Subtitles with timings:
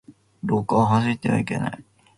[0.43, 1.85] 廊下は走ってはいけない。